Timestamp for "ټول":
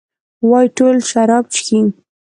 0.77-0.95